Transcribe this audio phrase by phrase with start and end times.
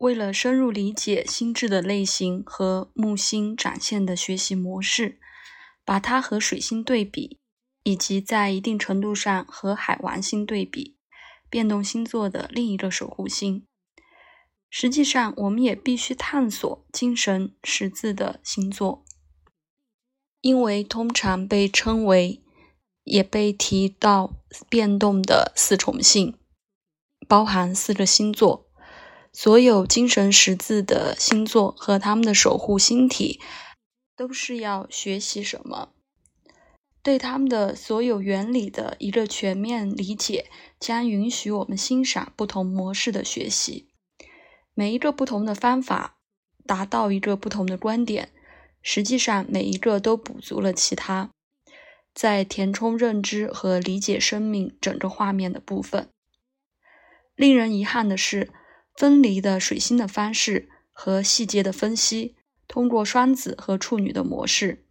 [0.00, 5.20] 为了深入理解心智的类型和木星展现的学习模式，
[5.84, 7.38] 把它和水星对比，
[7.82, 10.96] 以及在一定程度上和海王星对比，
[11.50, 13.66] 变动星座的另一个守护星。
[14.70, 19.04] 实际上，我们也必须探索精神十字的星座，
[20.40, 22.42] 因为通常被称为，
[23.04, 24.32] 也被提到
[24.70, 26.38] 变动的四重性，
[27.28, 28.69] 包含四个星座。
[29.32, 33.40] 所有精神十字的星座和他们的守护星体，
[34.16, 35.90] 都是要学习什么？
[37.00, 43.88] 对他们的所有原理的一个全面理解，将允许我们欣赏不同模式的学习。
[44.74, 46.18] 每一个不同的方法
[46.66, 48.32] 达到一个不同的观点，
[48.82, 51.30] 实际上每一个都补足了其他，
[52.12, 56.08] 在填充认知和理解生命整个画面的部分。
[57.36, 58.52] 令人遗憾的是。
[59.00, 62.36] 分离的水星的方式和细节的分析，
[62.68, 64.84] 通过双子和处女的模式，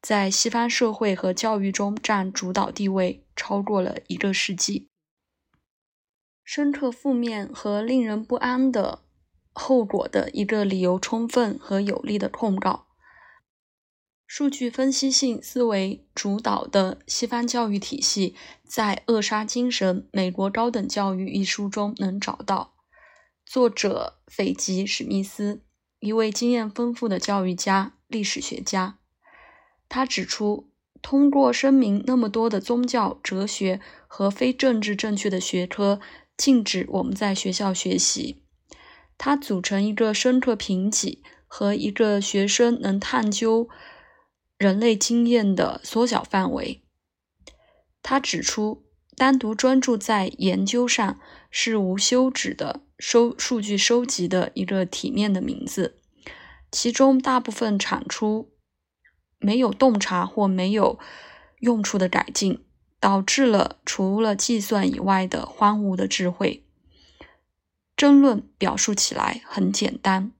[0.00, 4.88] 在西方社会和教育中占主导地位超过了一个世纪。
[6.44, 9.02] 深刻负面和令人不安的
[9.52, 12.86] 后果的一个理由充分和有力的控告。
[14.28, 22.75] 数据分析性思维主导的西方教育体系，在《扼杀精神：美国高等教育》一书中能找到。
[23.46, 25.62] 作者斐吉·史密斯，
[26.00, 28.98] 一位经验丰富的教育家、历史学家，
[29.88, 30.68] 他指出，
[31.00, 36.00] 通过声明那么多的宗教、哲学和非政治正确的学科
[36.36, 38.42] 禁止我们在学校学习，
[39.16, 43.68] 它组成一个深刻贫瘠和一个学生能探究
[44.58, 46.82] 人类经验的缩小范围。
[48.02, 48.85] 他指出，
[49.16, 51.18] 单独专注在研究上
[51.50, 52.82] 是无休止的。
[52.98, 55.98] 收数据收集的一个体面的名字，
[56.70, 58.50] 其中大部分产出
[59.38, 60.98] 没有洞察或没有
[61.58, 62.64] 用处的改进，
[62.98, 66.64] 导致了除了计算以外的荒芜的智慧。
[67.94, 70.32] 争论表述起来很简单，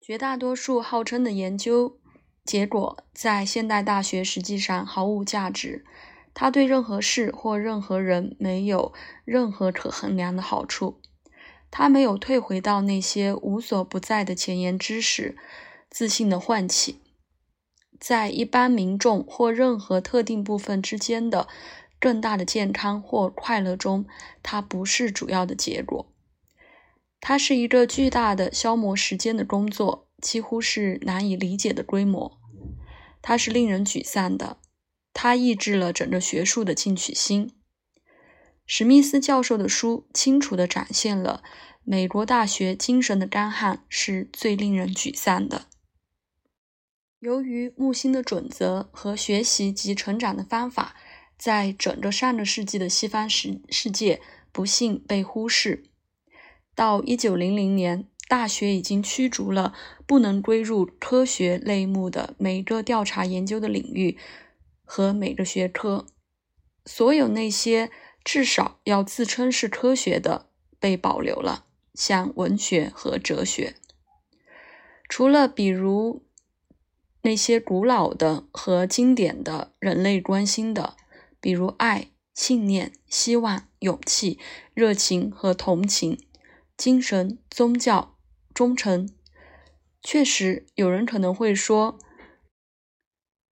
[0.00, 2.00] 绝大多数号称的研究
[2.44, 5.84] 结果在现代大学实际上毫无价值，
[6.32, 8.92] 它对任何事或任何人没有
[9.24, 11.00] 任何可衡量的好处。
[11.70, 15.36] 他没有退回到那些无所不在的前沿知识、
[15.88, 17.00] 自信的唤起，
[18.00, 21.46] 在一般民众或任何特定部分之间的
[22.00, 24.04] 更大的健康或快乐中，
[24.42, 26.06] 它不是主要的结果。
[27.20, 32.38] 它是一个巨大的消磨时间的工作，几乎是难以理解的规模。
[33.22, 34.56] 它是令人沮丧的，
[35.12, 37.52] 它抑制了整个学术的进取心。
[38.66, 41.42] 史密斯教授的书清楚地展现了
[41.82, 45.66] 美国大学精神的干旱是最令人沮丧的。
[47.18, 50.94] 由于木星的准则和学习及成长的方法，
[51.36, 54.22] 在整个上个世纪的西方世世界
[54.52, 55.84] 不幸被忽视。
[56.74, 59.74] 到1900年，大学已经驱逐了
[60.06, 64.16] 不能归入科学类目的每个调查研究的领域
[64.92, 66.04] 和每个学科，
[66.84, 67.92] 所有那些。
[68.22, 71.64] 至少要自称是科学的被保留了，
[71.94, 73.76] 像文学和哲学。
[75.08, 76.22] 除了比如
[77.22, 80.96] 那些古老的和经典的人类关心的，
[81.40, 84.38] 比如爱、信念、希望、勇气、
[84.74, 86.20] 热情和同情、
[86.76, 88.18] 精神、宗教、
[88.52, 89.08] 忠诚。
[90.02, 91.98] 确实，有人可能会说，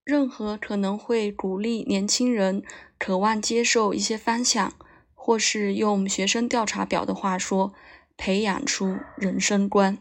[0.08, 2.62] 任何可能会鼓励年轻人。
[2.98, 4.72] 渴望接受一些方向，
[5.14, 7.74] 或是用学生调查表的话说，
[8.16, 9.98] 培养出人生观。